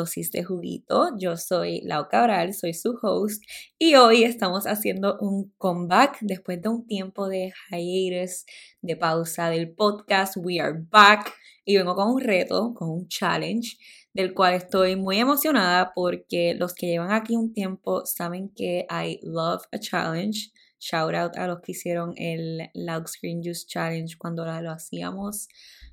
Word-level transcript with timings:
Dosis 0.00 0.30
de 0.30 0.42
Juguito. 0.42 1.10
Yo 1.18 1.36
soy 1.36 1.82
Lau 1.82 2.08
Cabral, 2.08 2.54
soy 2.54 2.72
su 2.72 2.98
host 3.02 3.42
y 3.78 3.96
hoy 3.96 4.24
estamos 4.24 4.66
haciendo 4.66 5.18
un 5.20 5.52
comeback 5.58 6.16
después 6.22 6.62
de 6.62 6.70
un 6.70 6.86
tiempo 6.86 7.28
de 7.28 7.52
hiatus, 7.70 8.46
de 8.80 8.96
pausa 8.96 9.50
del 9.50 9.74
podcast. 9.74 10.38
We 10.38 10.58
are 10.58 10.86
back 10.90 11.34
y 11.66 11.76
vengo 11.76 11.94
con 11.94 12.08
un 12.14 12.20
reto, 12.22 12.72
con 12.72 12.88
un 12.88 13.08
challenge 13.08 13.76
del 14.14 14.32
cual 14.32 14.54
estoy 14.54 14.96
muy 14.96 15.18
emocionada 15.18 15.92
porque 15.94 16.54
los 16.54 16.72
que 16.72 16.86
llevan 16.86 17.12
aquí 17.12 17.36
un 17.36 17.52
tiempo 17.52 18.06
saben 18.06 18.48
que 18.56 18.86
I 18.90 19.20
love 19.22 19.64
a 19.70 19.78
challenge. 19.78 20.50
Shout 20.78 21.14
out 21.14 21.36
a 21.36 21.46
los 21.46 21.60
que 21.60 21.72
hicieron 21.72 22.14
el 22.16 22.70
Loud 22.72 23.06
Screen 23.06 23.42
Juice 23.42 23.66
Challenge 23.66 24.16
cuando 24.16 24.46
lo 24.46 24.70
hacíamos 24.70 25.48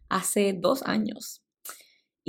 hace 0.08 0.54
dos 0.54 0.82
años. 0.84 1.44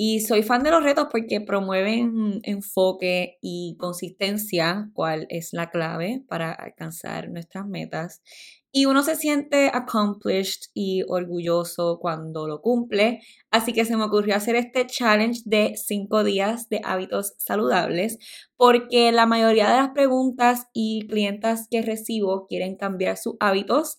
Y 0.00 0.20
soy 0.20 0.44
fan 0.44 0.62
de 0.62 0.70
los 0.70 0.84
retos 0.84 1.08
porque 1.10 1.40
promueven 1.40 2.38
enfoque 2.44 3.36
y 3.42 3.76
consistencia, 3.80 4.88
cuál 4.94 5.26
es 5.28 5.52
la 5.52 5.70
clave 5.70 6.22
para 6.28 6.52
alcanzar 6.52 7.30
nuestras 7.30 7.66
metas. 7.66 8.22
Y 8.70 8.86
uno 8.86 9.02
se 9.02 9.16
siente 9.16 9.72
accomplished 9.74 10.70
y 10.72 11.02
orgulloso 11.08 11.98
cuando 12.00 12.46
lo 12.46 12.60
cumple. 12.60 13.22
Así 13.50 13.72
que 13.72 13.84
se 13.84 13.96
me 13.96 14.04
ocurrió 14.04 14.36
hacer 14.36 14.54
este 14.54 14.86
challenge 14.86 15.40
de 15.46 15.74
5 15.74 16.22
días 16.22 16.68
de 16.68 16.80
hábitos 16.84 17.34
saludables 17.38 18.18
porque 18.56 19.10
la 19.10 19.26
mayoría 19.26 19.68
de 19.68 19.78
las 19.78 19.90
preguntas 19.90 20.68
y 20.72 21.08
clientas 21.08 21.66
que 21.68 21.82
recibo 21.82 22.46
quieren 22.46 22.76
cambiar 22.76 23.16
sus 23.16 23.34
hábitos 23.40 23.98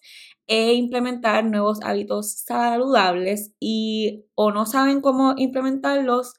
e 0.49 0.73
implementar 0.73 1.45
nuevos 1.45 1.79
hábitos 1.83 2.31
saludables 2.31 3.53
y 3.59 4.25
o 4.33 4.51
no 4.51 4.65
saben 4.65 4.99
cómo 4.99 5.35
implementarlos 5.37 6.33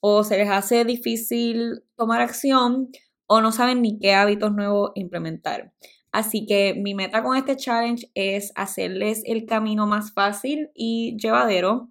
o 0.00 0.24
se 0.24 0.36
les 0.36 0.50
hace 0.50 0.84
difícil 0.84 1.84
tomar 1.96 2.20
acción 2.20 2.90
o 3.28 3.40
no 3.40 3.52
saben 3.52 3.80
ni 3.80 4.00
qué 4.00 4.14
hábitos 4.14 4.52
nuevos 4.52 4.90
implementar. 4.96 5.72
Así 6.10 6.44
que 6.44 6.74
mi 6.74 6.94
meta 6.94 7.22
con 7.22 7.36
este 7.36 7.56
challenge 7.56 8.10
es 8.14 8.50
hacerles 8.56 9.22
el 9.24 9.46
camino 9.46 9.86
más 9.86 10.12
fácil 10.12 10.70
y 10.74 11.16
llevadero 11.16 11.88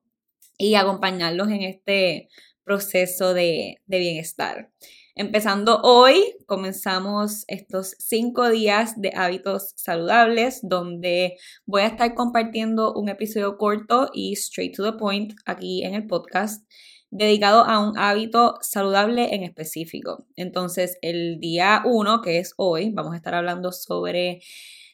y 0.58 0.75
acompañarlos 0.75 1.47
en 1.47 1.61
este 1.61 2.27
proceso 2.66 3.33
de, 3.33 3.77
de 3.86 3.99
bienestar. 3.99 4.72
Empezando 5.16 5.81
hoy, 5.84 6.38
comenzamos 6.45 7.44
estos 7.50 7.95
cinco 8.00 8.50
días 8.50 9.00
de 9.02 9.12
hábitos 9.14 9.73
saludables, 9.76 10.62
donde 10.64 11.38
voy 11.66 11.81
a 11.81 11.88
estar 11.88 12.16
compartiendo 12.16 12.94
un 12.94 13.09
episodio 13.09 13.58
corto 13.58 14.09
y 14.14 14.32
straight 14.34 14.73
to 14.73 14.89
the 14.89 14.98
point 14.98 15.34
aquí 15.45 15.84
en 15.84 15.95
el 15.95 16.08
podcast, 16.08 16.66
dedicado 17.09 17.66
a 17.66 17.80
un 17.80 17.98
hábito 17.98 18.56
saludable 18.62 19.36
en 19.36 19.44
específico. 19.44 20.26
Entonces, 20.38 20.98
el 21.02 21.42
día 21.42 21.82
uno, 21.84 22.22
que 22.22 22.39
es 22.39 22.54
hoy, 22.56 22.92
vamos 22.94 23.14
a 23.14 23.17
estar 23.17 23.36
hablando 23.36 23.73
sobre 23.73 24.39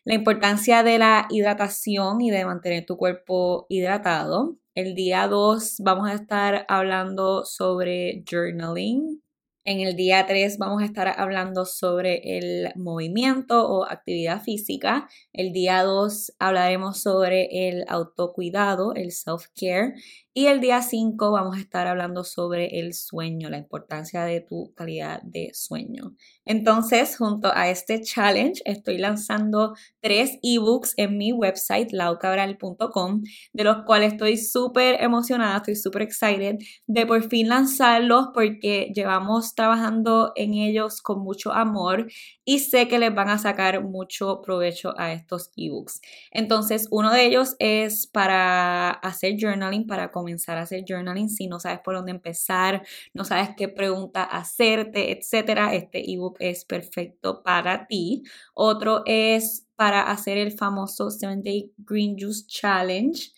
la 0.04 0.16
importancia 0.16 0.82
de 0.82 0.98
la 0.98 1.28
hidratación 1.30 2.22
y 2.22 2.32
de 2.32 2.44
mantener 2.44 2.88
tu 2.88 2.98
cuerpo 2.98 3.68
hidratado. 3.70 4.58
El 4.74 4.96
día 4.96 5.28
2 5.28 5.76
vamos 5.80 6.10
a 6.10 6.14
estar 6.14 6.66
hablando 6.70 7.46
sobre 7.46 8.24
journaling, 8.28 9.22
en 9.68 9.82
el 9.82 9.98
día 9.98 10.26
3 10.26 10.58
vamos 10.60 10.82
a 10.82 10.86
estar 10.86 11.14
hablando 11.20 11.66
sobre 11.66 12.38
el 12.38 12.72
movimiento 12.78 13.68
o 13.68 13.84
actividad 13.84 14.42
física. 14.42 15.10
El 15.34 15.52
día 15.52 15.84
2 15.84 16.32
hablaremos 16.40 17.02
sobre 17.02 17.68
el 17.68 17.84
autocuidado, 17.90 18.94
el 18.96 19.12
self-care. 19.12 19.94
Y 20.38 20.46
el 20.46 20.62
día 20.62 20.84
5 20.84 21.32
vamos 21.32 21.58
a 21.58 21.60
estar 21.60 21.88
hablando 21.88 22.24
sobre 22.24 22.80
el 22.80 22.94
sueño, 22.94 23.50
la 23.50 23.58
importancia 23.58 24.24
de 24.24 24.40
tu 24.40 24.72
calidad 24.76 25.20
de 25.24 25.50
sueño. 25.56 26.14
Entonces, 26.46 27.18
junto 27.18 27.52
a 27.52 27.70
este 27.70 28.02
challenge, 28.02 28.62
estoy 28.66 29.00
lanzando 29.00 29.74
tres 30.00 30.38
ebooks 30.44 30.94
en 30.98 31.18
mi 31.18 31.34
website, 31.34 31.92
laucabral.com, 31.92 33.24
de 33.52 33.64
los 33.64 33.78
cuales 33.88 34.14
estoy 34.14 34.38
súper 34.38 35.02
emocionada, 35.02 35.58
estoy 35.58 35.76
súper 35.76 36.04
excited 36.04 36.58
de 36.86 37.06
por 37.08 37.28
fin 37.28 37.50
lanzarlos 37.50 38.28
porque 38.32 38.92
llevamos 38.94 39.56
trabajando 39.56 40.34
en 40.36 40.54
ellos 40.54 41.02
con 41.02 41.20
mucho 41.22 41.52
amor 41.52 42.12
y 42.46 42.60
sé 42.60 42.88
que 42.88 43.00
les 43.00 43.14
van 43.14 43.30
a 43.30 43.40
sacar 43.40 43.84
mucho 43.84 44.44
provecho 44.44 44.94
a 45.00 45.14
estos 45.14 45.50
ebooks. 45.58 46.00
Entonces, 46.30 46.88
uno 46.92 47.12
de 47.12 47.26
ellos 47.26 47.56
es 47.58 48.06
para 48.06 48.92
hacer 48.92 49.34
journaling, 49.40 49.88
para 49.88 50.12
comenzar 50.28 50.58
a 50.58 50.64
hacer 50.64 50.84
journaling 50.86 51.30
si 51.30 51.48
no 51.48 51.58
sabes 51.58 51.80
por 51.80 51.96
dónde 51.96 52.12
empezar, 52.12 52.86
no 53.14 53.24
sabes 53.24 53.52
qué 53.56 53.70
pregunta 53.70 54.24
hacerte, 54.24 55.18
etcétera. 55.18 55.74
Este 55.74 56.12
ebook 56.12 56.36
es 56.40 56.66
perfecto 56.66 57.42
para 57.44 57.88
ti. 57.88 58.24
Otro 58.54 59.04
es 59.06 59.66
para 59.78 60.12
hacer 60.12 60.38
el 60.38 60.52
famoso 60.52 61.10
7 61.10 61.42
Day 61.44 61.72
Green 61.78 62.18
Juice 62.20 62.46
Challenge 62.46 63.32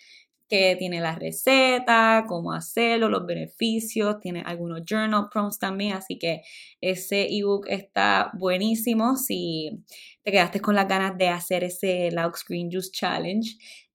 que 0.47 0.75
tiene 0.79 0.99
la 0.99 1.13
receta, 1.13 2.25
cómo 2.27 2.53
hacerlo, 2.53 3.07
los 3.07 3.23
beneficios, 3.27 4.19
tiene 4.19 4.41
algunos 4.43 4.81
journal 4.83 5.29
prompts 5.31 5.59
también, 5.59 5.93
así 5.93 6.17
que 6.17 6.41
ese 6.81 7.27
ebook 7.29 7.67
está 7.69 8.31
buenísimo 8.33 9.15
si 9.15 9.83
te 10.23 10.31
quedaste 10.31 10.59
con 10.59 10.73
las 10.73 10.87
ganas 10.87 11.15
de 11.19 11.27
hacer 11.27 11.63
ese 11.63 12.09
Loud 12.09 12.33
Screen 12.33 12.71
Juice 12.71 12.89
Challenge. 12.91 13.47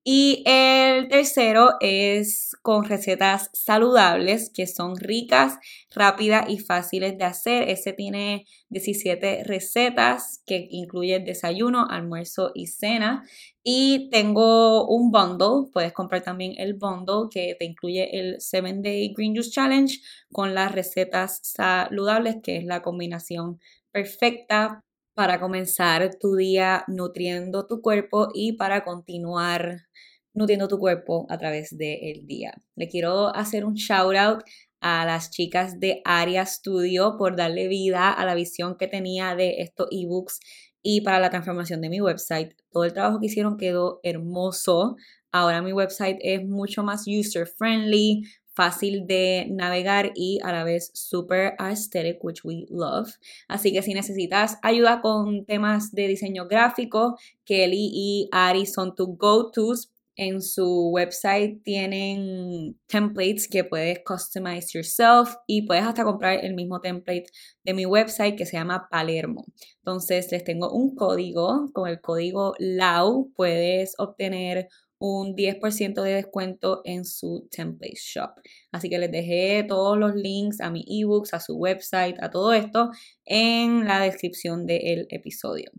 Y 0.06 0.42
el 0.44 1.09
tercero 1.09 1.76
es 1.81 2.54
con 2.60 2.84
recetas 2.84 3.48
saludables 3.54 4.50
que 4.54 4.66
son 4.66 4.97
ricas, 4.97 5.59
rápidas 5.94 6.44
y 6.50 6.59
fáciles 6.59 7.16
de 7.16 7.25
hacer. 7.25 7.70
Ese 7.70 7.94
tiene 7.94 8.44
17 8.69 9.44
recetas 9.44 10.43
que 10.44 10.66
incluye 10.70 11.20
desayuno, 11.20 11.87
almuerzo 11.88 12.50
y 12.54 12.66
cena. 12.66 13.25
Y 13.62 14.10
tengo 14.10 14.87
un 14.87 15.10
bundle, 15.10 15.70
puedes 15.72 15.94
comprar 15.94 16.22
también 16.22 16.53
el 16.59 16.75
bundle 16.75 17.31
que 17.31 17.56
te 17.59 17.64
incluye 17.64 18.20
el 18.20 18.37
7 18.41 18.81
Day 18.82 19.14
Green 19.16 19.34
Juice 19.34 19.53
Challenge 19.53 19.98
con 20.31 20.54
las 20.54 20.70
recetas 20.72 21.41
saludables, 21.43 22.37
que 22.43 22.59
es 22.59 22.64
la 22.66 22.82
combinación 22.82 23.59
perfecta 23.91 24.84
para 25.14 25.41
comenzar 25.41 26.10
tu 26.20 26.34
día 26.36 26.84
nutriendo 26.88 27.66
tu 27.66 27.80
cuerpo 27.80 28.28
y 28.34 28.54
para 28.54 28.84
continuar 28.84 29.82
nutriendo 30.34 30.69
tu 30.69 30.78
cuerpo 30.78 31.26
a 31.28 31.38
través 31.38 31.76
del 31.76 32.26
día. 32.26 32.52
Le 32.75 32.88
quiero 32.88 33.34
hacer 33.34 33.64
un 33.64 33.75
shout 33.75 34.16
out 34.16 34.42
a 34.80 35.06
las 35.06 35.30
chicas 35.30 35.80
de 35.80 36.02
Aria 36.04 36.44
Studio 36.44 37.16
por 37.16 37.36
darle 37.36 37.69
vida 37.69 38.10
a 38.10 38.25
la 38.26 38.34
visión 38.34 38.76
que 38.76 38.88
tenía 38.88 39.34
de 39.34 39.62
estos 39.62 39.88
ebooks 39.91 40.41
y 40.82 41.00
para 41.00 41.20
la 41.20 41.31
transformación 41.31 41.81
de 41.81 41.88
mi 41.88 42.00
website. 42.00 42.52
Todo 42.70 42.84
el 42.84 42.92
trabajo 42.92 43.19
que 43.19 43.26
hicieron 43.26 43.56
quedó 43.56 44.00
hermoso. 44.02 44.96
Ahora 45.32 45.62
mi 45.62 45.72
website 45.72 46.19
es 46.20 46.44
mucho 46.44 46.82
más 46.82 47.06
user 47.06 47.46
friendly, 47.46 48.25
fácil 48.54 49.06
de 49.06 49.47
navegar 49.50 50.12
y 50.15 50.38
a 50.42 50.53
la 50.53 50.65
vez 50.65 50.91
super 50.94 51.54
aesthetic, 51.59 52.22
which 52.22 52.44
we 52.44 52.66
love. 52.70 53.09
Así 53.48 53.72
que 53.72 53.82
si 53.82 53.94
necesitas 53.94 54.59
ayuda 54.62 55.00
con 55.00 55.44
temas 55.44 55.92
de 55.92 56.09
diseño 56.09 56.47
gráfico, 56.47 57.19
Kelly 57.44 57.91
y 57.93 58.28
Ari 58.32 58.66
son 58.66 58.94
tu 58.94 59.16
go-tos. 59.16 59.91
En 60.16 60.41
su 60.43 60.91
website 60.93 61.60
tienen 61.64 62.78
templates 62.87 63.48
que 63.48 63.64
puedes 63.64 63.98
customize 64.06 64.69
yourself 64.72 65.34
y 65.49 65.62
puedes 65.62 65.82
hasta 65.82 66.05
comprar 66.05 66.44
el 66.44 66.55
mismo 66.55 66.81
template 66.81 67.26
de 67.64 67.75
mi 67.75 67.84
website 67.84 68.37
que 68.37 68.46
se 68.46 68.56
llama 68.56 68.87
Palermo. 68.88 69.44
Entonces 69.79 70.31
les 70.31 70.44
tengo 70.44 70.70
un 70.70 70.94
código, 70.94 71.69
con 71.73 71.88
el 71.88 72.00
código 72.00 72.55
LAU 72.61 73.32
puedes 73.34 73.94
obtener 73.99 74.69
un 75.06 75.37
10% 75.37 76.03
de 76.03 76.15
descuento 76.15 76.81
en 76.85 77.05
su 77.05 77.47
template 77.51 77.97
shop. 77.97 78.31
Así 78.73 78.89
que 78.89 78.99
les 78.99 79.11
dejé 79.11 79.62
todos 79.69 79.99
los 79.99 80.15
links 80.15 80.62
a 80.62 80.71
mi 80.71 80.83
ebooks, 80.89 81.35
a 81.35 81.41
su 81.41 81.56
website, 81.56 82.17
a 82.23 82.31
todo 82.31 82.55
esto 82.55 82.91
en 83.27 83.85
la 83.85 84.01
descripción 84.01 84.65
del 84.65 85.06
episodio. 85.11 85.71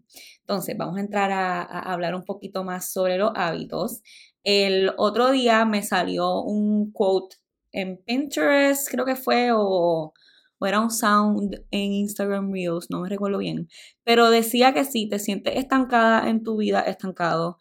Entonces, 0.42 0.78
vamos 0.78 0.98
a 0.98 1.02
entrar 1.02 1.32
a, 1.32 1.64
a 1.64 1.94
hablar 1.94 2.14
un 2.14 2.24
poquito 2.24 2.64
más 2.64 2.92
sobre 2.92 3.18
los 3.18 3.32
hábitos. 3.34 4.04
El 4.44 4.92
otro 4.98 5.32
día 5.32 5.66
me 5.66 5.82
salió 5.82 6.42
un 6.44 6.92
quote 6.92 7.38
en 7.72 7.98
Pinterest, 8.06 8.88
creo 8.92 9.06
que 9.06 9.16
fue, 9.16 9.52
o, 9.52 10.14
o 10.60 10.66
era 10.68 10.80
un 10.80 10.92
sound 10.92 11.66
en 11.72 11.94
Instagram 11.94 12.54
Reels, 12.54 12.92
no 12.92 13.02
me 13.02 13.10
recuerdo 13.10 13.40
bien, 13.40 13.70
pero 14.04 14.30
decía 14.30 14.72
que 14.72 14.86
si 14.86 15.10
te 15.10 15.18
sientes 15.18 15.56
estancada 15.56 16.30
en 16.30 16.44
tu 16.44 16.58
vida, 16.58 16.82
estancado, 16.82 17.58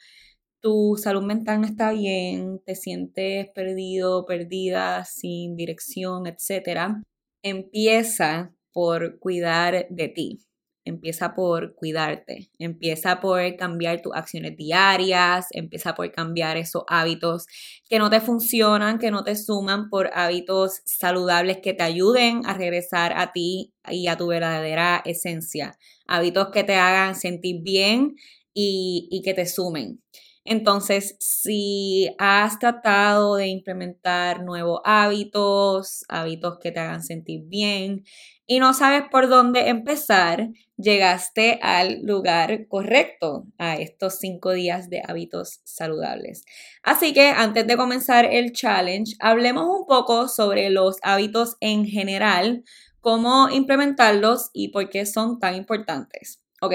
tu 0.65 0.97
salud 0.97 1.23
mental 1.23 1.61
no 1.61 1.67
está 1.67 1.93
bien, 1.93 2.59
te 2.65 2.75
sientes 2.75 3.49
perdido, 3.55 4.25
perdida, 4.25 5.05
sin 5.05 5.57
dirección, 5.57 6.27
etc., 6.27 7.03
empieza 7.43 8.55
por 8.73 9.19
cuidar 9.19 9.87
de 9.91 10.09
ti. 10.09 10.41
empieza 10.87 11.35
por 11.35 11.75
cuidarte, 11.77 12.51
empieza 12.59 13.21
por 13.21 13.57
cambiar 13.57 14.03
tus 14.03 14.15
acciones 14.15 14.57
diarias, 14.57 15.47
empieza 15.53 15.95
por 15.95 16.11
cambiar 16.13 16.57
esos 16.59 16.85
hábitos 16.89 17.47
que 17.89 17.99
no 17.99 18.11
te 18.11 18.21
funcionan, 18.21 18.99
que 18.99 19.11
no 19.11 19.25
te 19.25 19.37
suman 19.37 19.89
por 19.91 20.11
hábitos 20.15 20.81
saludables 20.85 21.59
que 21.63 21.75
te 21.75 21.83
ayuden 21.85 22.43
a 22.47 22.55
regresar 22.55 23.15
a 23.17 23.33
ti 23.33 23.73
y 23.91 24.09
a 24.09 24.17
tu 24.17 24.29
verdadera 24.29 25.03
esencia, 25.07 25.79
hábitos 26.07 26.49
que 26.53 26.65
te 26.65 26.75
hagan 26.77 27.15
sentir 27.17 27.63
bien 27.63 28.17
y, 28.55 29.09
y 29.11 29.23
que 29.23 29.35
te 29.35 29.47
sumen. 29.47 30.01
Entonces, 30.45 31.17
si 31.21 32.09
has 32.19 32.59
tratado 32.59 33.37
de 33.37 33.47
implementar 33.49 34.43
nuevos 34.43 34.81
hábitos, 34.85 36.05
hábitos 36.09 36.59
que 36.59 36.71
te 36.71 36.81
hagan 36.81 37.03
sentir 37.03 37.45
bien 37.47 38.05
y 38.47 38.59
no 38.59 38.75
sabes 38.75 39.05
por 39.11 39.29
dónde 39.29 39.69
empezar, 39.71 40.51
llegaste 40.77 41.59
al 41.63 42.03
lugar 42.03 42.69
correcto 42.69 43.47
a 43.59 43.77
estos 43.77 44.19
cinco 44.19 44.53
días 44.53 44.91
de 44.91 45.03
hábitos 45.07 45.61
saludables. 45.65 46.45
Así 46.83 47.15
que 47.15 47.29
antes 47.29 47.67
de 47.67 47.77
comenzar 47.79 48.27
el 48.27 48.53
challenge, 48.53 49.17
hablemos 49.21 49.65
un 49.67 49.87
poco 49.87 50.29
sobre 50.29 50.69
los 50.69 50.99
hábitos 51.03 51.57
en 51.61 51.87
general, 51.87 52.65
cómo 53.01 53.49
implementarlos 53.49 54.51
y 54.53 54.69
por 54.69 54.91
qué 54.91 55.07
son 55.07 55.39
tan 55.39 55.55
importantes. 55.55 56.44
Ok, 56.65 56.73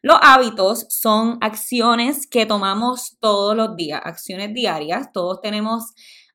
los 0.00 0.16
hábitos 0.22 0.86
son 0.88 1.36
acciones 1.42 2.26
que 2.26 2.46
tomamos 2.46 3.18
todos 3.20 3.54
los 3.54 3.76
días, 3.76 4.00
acciones 4.02 4.54
diarias. 4.54 5.12
Todos 5.12 5.42
tenemos 5.42 5.92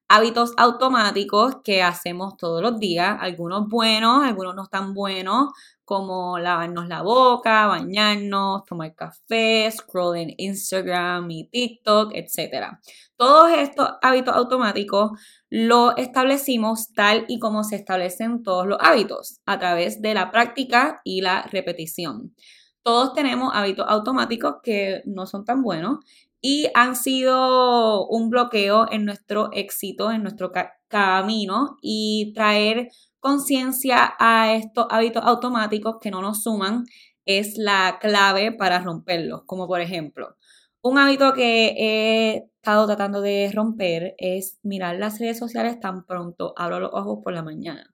hábitos 0.07 0.53
automáticos 0.55 1.55
que 1.63 1.81
hacemos 1.81 2.37
todos 2.37 2.61
los 2.61 2.79
días, 2.79 3.17
algunos 3.19 3.67
buenos, 3.69 4.23
algunos 4.23 4.53
no 4.53 4.67
tan 4.67 4.93
buenos, 4.93 5.51
como 5.83 6.37
lavarnos 6.37 6.87
la 6.89 7.01
boca, 7.01 7.65
bañarnos, 7.65 8.65
tomar 8.65 8.93
café, 8.93 9.71
scroll 9.71 10.17
en 10.17 10.33
Instagram 10.37 11.31
y 11.31 11.49
TikTok, 11.49 12.11
etc. 12.13 12.77
Todos 13.15 13.51
estos 13.51 13.89
hábitos 14.03 14.35
automáticos 14.35 15.11
los 15.49 15.93
establecimos 15.97 16.93
tal 16.93 17.25
y 17.27 17.39
como 17.39 17.63
se 17.63 17.77
establecen 17.77 18.43
todos 18.43 18.67
los 18.67 18.77
hábitos, 18.79 19.39
a 19.47 19.57
través 19.57 20.03
de 20.03 20.13
la 20.13 20.29
práctica 20.29 21.01
y 21.03 21.21
la 21.21 21.41
repetición 21.43 22.35
todos 22.83 23.13
tenemos 23.13 23.51
hábitos 23.53 23.85
automáticos 23.87 24.55
que 24.63 25.01
no 25.05 25.25
son 25.25 25.45
tan 25.45 25.61
buenos 25.61 25.99
y 26.41 26.67
han 26.73 26.95
sido 26.95 28.07
un 28.07 28.29
bloqueo 28.29 28.87
en 28.91 29.05
nuestro 29.05 29.49
éxito, 29.53 30.11
en 30.11 30.23
nuestro 30.23 30.51
camino 30.87 31.77
y 31.81 32.33
traer 32.33 32.89
conciencia 33.19 34.15
a 34.19 34.53
estos 34.55 34.87
hábitos 34.89 35.23
automáticos 35.23 35.97
que 36.01 36.11
no 36.11 36.21
nos 36.21 36.41
suman 36.43 36.85
es 37.25 37.57
la 37.57 37.99
clave 38.01 38.51
para 38.51 38.79
romperlos. 38.79 39.43
Como 39.45 39.67
por 39.67 39.81
ejemplo, 39.81 40.35
un 40.81 40.97
hábito 40.97 41.33
que 41.33 41.75
he 41.77 42.37
estado 42.55 42.87
tratando 42.87 43.21
de 43.21 43.51
romper 43.53 44.15
es 44.17 44.59
mirar 44.63 44.97
las 44.97 45.19
redes 45.19 45.37
sociales 45.37 45.79
tan 45.79 46.05
pronto 46.05 46.53
abro 46.57 46.79
los 46.79 46.91
ojos 46.93 47.19
por 47.23 47.33
la 47.33 47.43
mañana. 47.43 47.93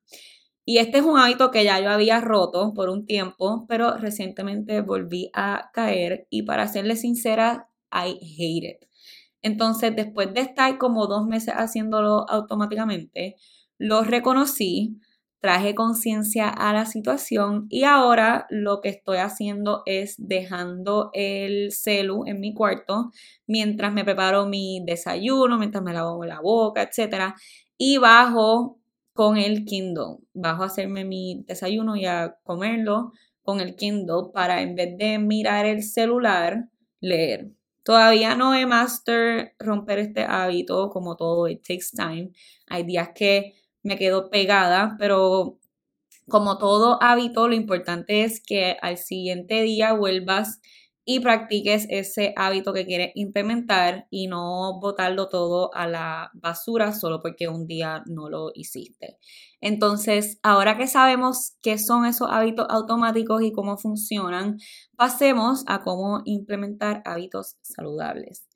Y 0.70 0.80
este 0.80 0.98
es 0.98 1.06
un 1.06 1.18
hábito 1.18 1.50
que 1.50 1.64
ya 1.64 1.80
yo 1.80 1.90
había 1.90 2.20
roto 2.20 2.74
por 2.74 2.90
un 2.90 3.06
tiempo, 3.06 3.66
pero 3.70 3.96
recientemente 3.96 4.82
volví 4.82 5.32
a 5.34 5.72
caer 5.74 6.28
y 6.30 6.42
para 6.42 6.68
serle 6.68 6.98
sincera, 6.98 7.70
I 7.90 8.20
hate 8.20 8.76
it. 8.76 8.90
Entonces, 9.42 9.96
después 9.96 10.34
de 10.34 10.42
estar 10.42 10.78
como 10.78 11.08
dos 11.08 11.26
meses 11.26 11.54
haciéndolo 11.56 12.30
automáticamente, 12.30 13.38
lo 13.78 14.04
reconocí, 14.04 15.00
traje 15.40 15.74
conciencia 15.74 16.50
a 16.50 16.74
la 16.74 16.86
situación 16.86 17.68
y 17.70 17.86
ahora 17.86 18.46
lo 18.50 18.82
que 18.82 18.90
estoy 18.90 19.20
haciendo 19.20 19.84
es 19.86 20.16
dejando 20.18 21.12
el 21.14 21.72
celu 21.72 22.26
en 22.26 22.42
mi 22.42 22.54
cuarto 22.54 23.12
mientras 23.46 23.94
me 23.94 24.04
preparo 24.04 24.48
mi 24.48 24.84
desayuno, 24.86 25.58
mientras 25.58 25.82
me 25.82 25.94
lavo 25.94 26.26
la 26.26 26.42
boca, 26.42 26.82
etc. 26.82 27.36
Y 27.78 28.00
bajo 28.00 28.82
con 29.18 29.36
el 29.36 29.66
Kindle. 29.66 30.20
Bajo 30.36 30.62
a 30.62 30.68
hacerme 30.68 31.04
mi 31.04 31.44
desayuno 31.48 31.96
y 31.96 32.06
a 32.06 32.38
comerlo 32.44 33.14
con 33.42 33.60
el 33.60 33.76
Kindle 33.76 34.30
para 34.32 34.62
en 34.62 34.76
vez 34.76 34.96
de 34.96 35.18
mirar 35.18 35.66
el 35.66 35.82
celular, 35.82 36.70
leer. 37.02 37.50
Todavía 37.82 38.36
no 38.36 38.54
he 38.54 38.68
master 38.68 39.56
romper 39.58 39.98
este 39.98 40.22
hábito, 40.24 40.92
como 40.92 41.16
todo, 41.16 41.48
it 41.48 41.66
takes 41.68 41.88
time. 41.96 42.30
Hay 42.68 42.84
días 42.84 43.10
que 43.16 43.56
me 43.82 43.98
quedo 43.98 44.30
pegada, 44.30 44.96
pero 45.00 45.58
como 46.28 46.60
todo 46.60 47.02
hábito, 47.02 47.48
lo 47.48 47.56
importante 47.56 48.24
es 48.24 48.40
que 48.40 48.78
al 48.84 49.00
siguiente 49.00 49.64
día 49.64 49.94
vuelvas 49.94 50.62
y 51.10 51.22
practiques 51.22 51.88
ese 51.90 52.34
hábito 52.36 52.74
que 52.74 52.86
quieres 52.86 53.12
implementar 53.16 54.08
y 54.10 54.28
no 54.28 54.78
botarlo 54.82 55.30
todo 55.30 55.74
a 55.74 55.88
la 55.88 56.32
basura 56.34 56.92
solo 56.92 57.22
porque 57.22 57.48
un 57.48 57.66
día 57.66 58.04
no 58.08 58.30
lo 58.30 58.52
hiciste. 58.54 59.18
Entonces, 59.62 60.38
ahora 60.44 60.78
que 60.78 60.86
sabemos 60.88 61.56
qué 61.62 61.78
son 61.78 62.06
esos 62.06 62.28
hábitos 62.30 62.68
automáticos 62.70 63.42
y 63.42 63.54
cómo 63.54 63.78
funcionan, 63.78 64.58
pasemos 64.98 65.64
a 65.68 65.82
cómo 65.82 66.24
implementar 66.26 67.02
hábitos 67.06 67.56
saludables. 67.62 68.47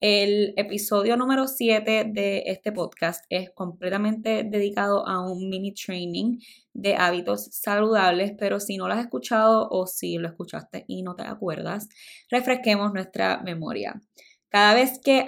El 0.00 0.54
episodio 0.56 1.18
número 1.18 1.46
7 1.46 2.06
de 2.08 2.44
este 2.46 2.72
podcast 2.72 3.22
es 3.28 3.50
completamente 3.50 4.44
dedicado 4.44 5.06
a 5.06 5.20
un 5.20 5.50
mini 5.50 5.74
training 5.74 6.38
de 6.72 6.96
hábitos 6.96 7.50
saludables, 7.52 8.32
pero 8.38 8.60
si 8.60 8.78
no 8.78 8.88
lo 8.88 8.94
has 8.94 9.00
escuchado 9.00 9.68
o 9.70 9.86
si 9.86 10.16
lo 10.16 10.28
escuchaste 10.28 10.86
y 10.88 11.02
no 11.02 11.16
te 11.16 11.24
acuerdas, 11.24 11.86
refresquemos 12.30 12.94
nuestra 12.94 13.42
memoria. 13.42 14.00
Cada 14.48 14.72
vez 14.72 14.98
que, 15.04 15.22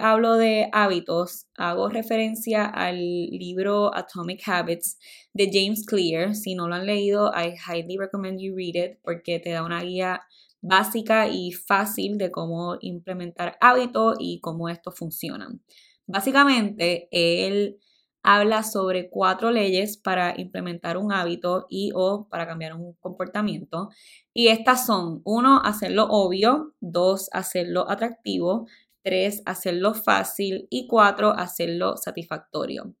hablo 0.00 0.36
de 0.36 0.70
hábitos, 0.72 1.46
hago 1.54 1.90
referencia 1.90 2.64
al 2.64 2.96
libro 2.96 3.94
Atomic 3.94 4.40
Habits 4.48 4.98
de 5.34 5.50
James 5.52 5.84
Clear. 5.84 6.34
Si 6.34 6.54
no 6.54 6.68
lo 6.68 6.74
han 6.74 6.86
leído, 6.86 7.32
I 7.34 7.54
highly 7.54 7.98
recommend 7.98 8.40
you 8.40 8.56
read 8.56 8.76
it 8.76 8.98
porque 9.04 9.40
te 9.40 9.50
da 9.50 9.62
una 9.62 9.82
guía 9.82 10.22
básica 10.66 11.28
y 11.28 11.52
fácil 11.52 12.18
de 12.18 12.30
cómo 12.30 12.76
implementar 12.80 13.56
hábitos 13.60 14.16
y 14.18 14.40
cómo 14.40 14.68
estos 14.68 14.98
funcionan. 14.98 15.62
Básicamente, 16.06 17.08
él 17.10 17.78
habla 18.22 18.64
sobre 18.64 19.08
cuatro 19.08 19.52
leyes 19.52 19.96
para 19.96 20.34
implementar 20.36 20.96
un 20.96 21.12
hábito 21.12 21.66
y 21.68 21.92
o 21.94 22.26
para 22.28 22.46
cambiar 22.46 22.74
un 22.74 22.94
comportamiento. 22.94 23.90
Y 24.34 24.48
estas 24.48 24.84
son, 24.84 25.22
uno, 25.24 25.60
hacerlo 25.64 26.08
obvio, 26.10 26.74
dos, 26.80 27.28
hacerlo 27.32 27.88
atractivo, 27.88 28.66
tres, 29.02 29.42
hacerlo 29.46 29.94
fácil 29.94 30.66
y 30.70 30.88
cuatro, 30.88 31.30
hacerlo 31.30 31.96
satisfactorio. 31.96 32.94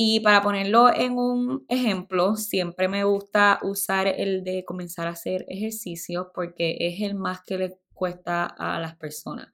Y 0.00 0.20
para 0.20 0.42
ponerlo 0.42 0.94
en 0.94 1.18
un 1.18 1.66
ejemplo, 1.68 2.36
siempre 2.36 2.86
me 2.86 3.02
gusta 3.02 3.58
usar 3.64 4.06
el 4.06 4.44
de 4.44 4.64
comenzar 4.64 5.08
a 5.08 5.10
hacer 5.10 5.44
ejercicio 5.48 6.30
porque 6.32 6.76
es 6.78 7.00
el 7.00 7.16
más 7.16 7.40
que 7.44 7.58
le 7.58 7.80
cuesta 7.94 8.46
a 8.46 8.78
las 8.78 8.94
personas. 8.96 9.48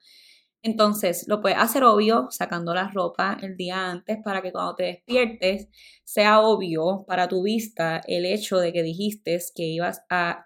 Entonces, 0.61 1.25
lo 1.27 1.41
puedes 1.41 1.57
hacer 1.57 1.83
obvio 1.83 2.27
sacando 2.29 2.75
la 2.75 2.89
ropa 2.89 3.39
el 3.41 3.57
día 3.57 3.89
antes 3.89 4.19
para 4.23 4.43
que 4.43 4.51
cuando 4.51 4.75
te 4.75 4.83
despiertes 4.83 5.67
sea 6.03 6.41
obvio 6.41 7.05
para 7.07 7.27
tu 7.27 7.41
vista 7.41 7.99
el 8.07 8.27
hecho 8.27 8.59
de 8.59 8.71
que 8.71 8.83
dijiste 8.83 9.39
que 9.55 9.63
ibas 9.63 10.03
a 10.11 10.43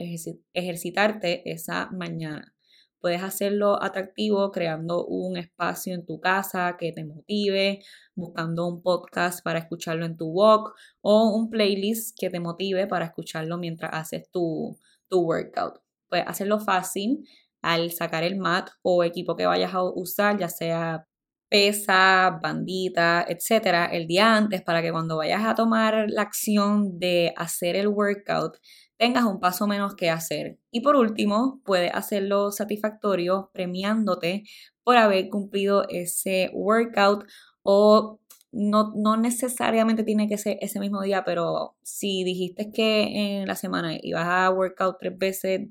ejercitarte 0.54 1.52
esa 1.52 1.90
mañana. 1.92 2.54
Puedes 3.02 3.24
hacerlo 3.24 3.82
atractivo 3.82 4.52
creando 4.52 5.06
un 5.06 5.38
espacio 5.38 5.94
en 5.94 6.06
tu 6.06 6.20
casa 6.20 6.76
que 6.78 6.92
te 6.92 7.06
motive, 7.06 7.80
buscando 8.14 8.68
un 8.68 8.82
podcast 8.82 9.44
para 9.44 9.60
escucharlo 9.60 10.06
en 10.06 10.18
tu 10.18 10.28
walk 10.28 10.76
o 11.02 11.30
un 11.30 11.50
playlist 11.50 12.18
que 12.20 12.30
te 12.30 12.40
motive 12.40 12.88
para 12.88 13.06
escucharlo 13.06 13.58
mientras 13.58 13.92
haces 13.94 14.30
tu, 14.32 14.78
tu 15.08 15.22
workout. 15.22 15.80
Puedes 16.10 16.28
hacerlo 16.28 16.60
fácil 16.60 17.26
al 17.62 17.92
sacar 17.92 18.24
el 18.24 18.38
mat 18.38 18.70
o 18.82 19.04
equipo 19.04 19.36
que 19.36 19.46
vayas 19.46 19.74
a 19.74 19.84
usar, 19.84 20.38
ya 20.38 20.50
sea 20.50 21.06
pesa, 21.50 22.40
bandita, 22.42 23.26
etcétera, 23.28 23.88
el 23.88 24.08
día 24.08 24.36
antes 24.36 24.62
para 24.62 24.82
que 24.82 24.92
cuando 24.92 25.18
vayas 25.18 25.44
a 25.46 25.56
tomar 25.56 26.06
la 26.08 26.22
acción 26.22 27.00
de 27.00 27.34
hacer 27.36 27.76
el 27.76 27.88
workout 27.88 28.58
tengas 29.00 29.24
un 29.24 29.40
paso 29.40 29.66
menos 29.66 29.96
que 29.96 30.10
hacer. 30.10 30.60
Y 30.72 30.82
por 30.82 30.98
último, 30.98 31.62
puedes 31.64 31.92
hacerlo 31.94 32.52
satisfactorio 32.52 33.50
premiándote 33.54 34.44
por 34.84 34.98
haber 34.98 35.30
cumplido 35.30 35.88
ese 35.88 36.52
workout 36.54 37.24
o 37.64 38.20
no, 38.52 38.92
no, 38.96 39.16
necesariamente 39.16 40.04
tiene 40.04 40.28
que 40.28 40.38
ser 40.38 40.58
ese 40.60 40.80
mismo 40.80 41.02
día, 41.02 41.24
pero 41.24 41.78
si 41.82 42.24
dijiste 42.24 42.72
que 42.72 43.40
en 43.42 43.48
la 43.48 43.56
semana 43.56 43.98
ibas 44.02 44.26
a 44.26 44.52
workout 44.52 44.98
tres 45.00 45.18
veces 45.18 45.62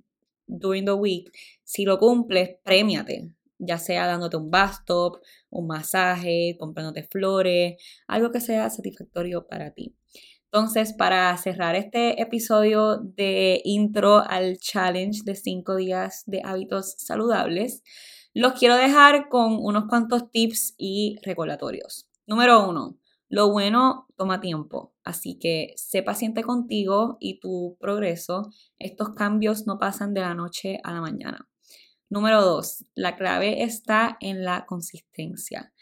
during 0.47 0.87
the 0.87 0.93
week, 0.93 1.31
si 1.65 1.85
lo 1.85 1.99
cumples, 1.99 2.57
premiate, 2.63 3.35
ya 3.59 3.79
sea 3.79 4.07
dándote 4.07 4.39
un 4.39 4.51
bastop, 4.51 5.17
un 5.51 5.67
masaje, 5.67 6.57
comprándote 6.59 7.03
flores, 7.03 7.77
algo 8.07 8.31
que 8.31 8.41
sea 8.41 8.71
satisfactorio 8.71 9.47
para 9.47 9.73
ti. 9.73 9.98
Entonces, 10.51 10.95
para 10.95 11.37
cerrar 11.37 11.77
este 11.77 12.23
episodio 12.23 12.97
de 12.97 13.61
intro 13.65 14.23
al 14.27 14.57
challenge 14.57 15.21
de 15.25 15.35
5 15.35 15.77
días 15.77 16.23
de 16.27 16.41
hábitos 16.43 16.95
saludables, 16.97 17.83
los 18.33 18.55
quiero 18.55 18.77
dejar 18.77 19.29
con 19.29 19.59
unos 19.61 19.85
cuantos 19.89 20.31
tips 20.31 20.75
y 20.79 21.17
recordatorios. 21.23 22.09
Número 22.27 22.67
uno, 22.67 22.99
lo 23.29 23.51
bueno 23.51 24.07
toma 24.17 24.41
tiempo, 24.41 24.95
así 25.05 25.39
que 25.39 25.75
sé 25.77 26.03
paciente 26.03 26.43
contigo 26.43 27.19
y 27.21 27.41
tu 27.41 27.77
progreso. 27.79 28.51
Estos 28.79 29.11
cambios 29.11 29.67
no 29.67 29.79
pasan 29.79 30.15
de 30.15 30.23
la 30.23 30.35
noche 30.35 30.81
a 30.83 30.95
la 30.95 31.03
mañana. 31.03 31.47
Número 32.09 32.41
dos, 32.41 32.87
la 32.95 33.17
clave 33.17 33.65
está 33.65 34.17
en 34.21 34.45
la 34.45 34.65
consistencia. 34.65 35.75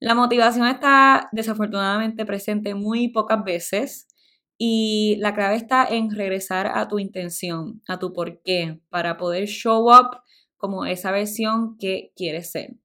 La 0.00 0.14
motivación 0.14 0.68
está 0.68 1.28
desafortunadamente 1.32 2.24
presente 2.24 2.74
muy 2.76 3.08
pocas 3.08 3.42
veces 3.42 4.06
y 4.56 5.16
la 5.18 5.34
clave 5.34 5.56
está 5.56 5.86
en 5.86 6.10
regresar 6.10 6.68
a 6.72 6.86
tu 6.86 7.00
intención, 7.00 7.82
a 7.88 7.98
tu 7.98 8.12
por 8.12 8.40
qué, 8.42 8.80
para 8.90 9.16
poder 9.16 9.46
show 9.48 9.90
up 9.90 10.20
como 10.56 10.86
esa 10.86 11.10
versión 11.10 11.76
que 11.78 12.12
quieres 12.14 12.52
ser. 12.52 12.76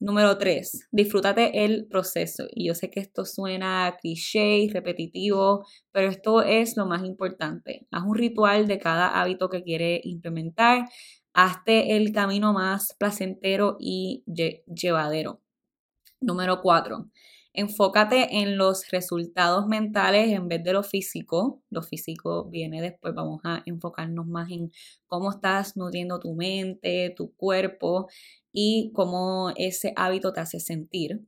Número 0.00 0.36
tres, 0.36 0.86
disfrútate 0.92 1.64
el 1.64 1.86
proceso. 1.88 2.44
Y 2.50 2.68
yo 2.68 2.74
sé 2.74 2.90
que 2.90 3.00
esto 3.00 3.24
suena 3.24 3.96
cliché 4.00 4.58
y 4.58 4.68
repetitivo, 4.68 5.66
pero 5.90 6.08
esto 6.08 6.42
es 6.42 6.76
lo 6.76 6.86
más 6.86 7.02
importante. 7.04 7.86
Haz 7.90 8.04
un 8.04 8.14
ritual 8.14 8.68
de 8.68 8.78
cada 8.78 9.20
hábito 9.20 9.48
que 9.48 9.62
quieres 9.62 10.00
implementar. 10.04 10.88
Hazte 11.32 11.96
el 11.96 12.12
camino 12.12 12.52
más 12.52 12.94
placentero 12.98 13.76
y 13.80 14.22
llevadero. 14.66 15.40
Número 16.20 16.60
cuatro, 16.62 17.08
enfócate 17.52 18.40
en 18.40 18.58
los 18.58 18.88
resultados 18.90 19.68
mentales 19.68 20.32
en 20.32 20.48
vez 20.48 20.64
de 20.64 20.72
lo 20.72 20.82
físico. 20.82 21.62
Lo 21.70 21.82
físico 21.82 22.44
viene 22.50 22.82
después, 22.82 23.14
vamos 23.14 23.40
a 23.44 23.62
enfocarnos 23.66 24.26
más 24.26 24.50
en 24.50 24.72
cómo 25.06 25.30
estás 25.30 25.76
nutriendo 25.76 26.18
tu 26.18 26.34
mente, 26.34 27.14
tu 27.16 27.32
cuerpo 27.36 28.08
y 28.52 28.90
cómo 28.94 29.52
ese 29.56 29.92
hábito 29.94 30.32
te 30.32 30.40
hace 30.40 30.58
sentir. 30.58 31.20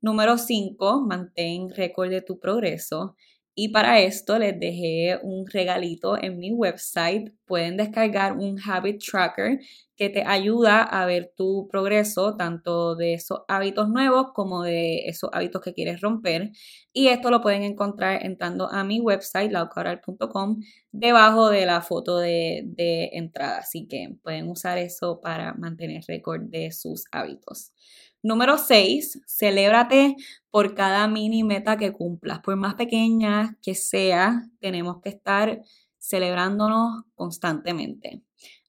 Número 0.00 0.38
cinco, 0.38 1.00
mantén 1.04 1.70
récord 1.70 2.10
de 2.10 2.22
tu 2.22 2.38
progreso. 2.38 3.16
Y 3.60 3.70
para 3.70 3.98
esto 3.98 4.38
les 4.38 4.56
dejé 4.60 5.18
un 5.20 5.44
regalito 5.48 6.16
en 6.16 6.38
mi 6.38 6.52
website. 6.52 7.32
Pueden 7.44 7.76
descargar 7.76 8.34
un 8.34 8.56
habit 8.64 9.02
tracker 9.02 9.58
que 9.96 10.08
te 10.10 10.22
ayuda 10.24 10.80
a 10.84 11.04
ver 11.06 11.32
tu 11.36 11.66
progreso, 11.68 12.36
tanto 12.36 12.94
de 12.94 13.14
esos 13.14 13.40
hábitos 13.48 13.88
nuevos 13.88 14.28
como 14.32 14.62
de 14.62 15.08
esos 15.08 15.30
hábitos 15.32 15.60
que 15.60 15.74
quieres 15.74 16.00
romper. 16.00 16.52
Y 16.92 17.08
esto 17.08 17.32
lo 17.32 17.40
pueden 17.40 17.64
encontrar 17.64 18.24
entrando 18.24 18.70
a 18.70 18.84
mi 18.84 19.00
website, 19.00 19.50
laucabral.com, 19.50 20.60
debajo 20.92 21.50
de 21.50 21.66
la 21.66 21.80
foto 21.80 22.18
de, 22.18 22.62
de 22.64 23.10
entrada. 23.14 23.58
Así 23.58 23.88
que 23.88 24.14
pueden 24.22 24.48
usar 24.48 24.78
eso 24.78 25.20
para 25.20 25.54
mantener 25.54 26.04
récord 26.06 26.42
de 26.42 26.70
sus 26.70 27.06
hábitos. 27.10 27.72
Número 28.28 28.58
6, 28.58 29.22
celébrate 29.26 30.14
por 30.50 30.74
cada 30.74 31.08
mini 31.08 31.44
meta 31.44 31.78
que 31.78 31.94
cumplas. 31.94 32.40
Por 32.40 32.56
más 32.56 32.74
pequeña 32.74 33.56
que 33.62 33.74
sea, 33.74 34.42
tenemos 34.60 35.00
que 35.00 35.08
estar 35.08 35.62
celebrándonos 35.96 37.04
constantemente. 37.14 38.20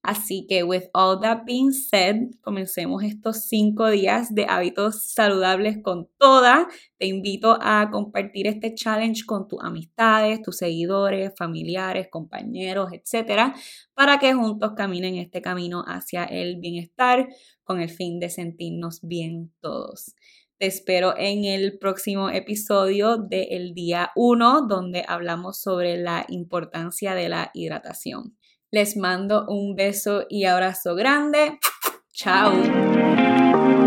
Así 0.01 0.46
que, 0.48 0.63
with 0.63 0.84
all 0.94 1.20
that 1.20 1.44
being 1.46 1.74
said, 1.74 2.32
comencemos 2.41 3.03
estos 3.03 3.44
cinco 3.50 3.89
días 3.89 4.34
de 4.34 4.46
hábitos 4.48 5.03
saludables 5.03 5.79
con 5.84 6.10
toda. 6.18 6.68
Te 6.98 7.06
invito 7.06 7.58
a 7.62 7.89
compartir 7.91 8.48
este 8.48 8.74
challenge 8.74 9.25
con 9.25 9.50
tus 9.50 9.60
amistades, 9.62 10.41
tus 10.41 10.58
seguidores, 10.58 11.34
familiares, 11.38 12.08
compañeros, 12.10 12.94
etcétera, 12.94 13.53
para 13.94 14.20
que 14.20 14.34
juntos 14.34 14.72
caminen 14.75 15.15
este 15.15 15.41
camino 15.41 15.84
hacia 15.86 16.24
el 16.24 16.60
bienestar 16.62 17.27
con 17.65 17.82
el 17.82 17.89
fin 17.89 18.20
de 18.20 18.29
sentirnos 18.29 19.01
bien 19.01 19.51
todos. 19.60 20.15
Te 20.58 20.65
espero 20.65 21.13
en 21.18 21.44
el 21.44 21.77
próximo 21.77 22.29
episodio 22.29 23.18
del 23.18 23.74
día 23.74 24.12
1, 24.15 24.65
donde 24.68 25.03
hablamos 25.08 25.62
sobre 25.62 25.98
la 25.98 26.25
importancia 26.29 27.15
de 27.15 27.29
la 27.29 27.51
hidratación. 27.53 28.38
Les 28.72 28.96
mando 28.96 29.46
un 29.48 29.76
beso 29.76 30.26
y 30.30 30.46
abrazo 30.46 30.96
grande. 30.96 31.60
Chao. 32.14 33.78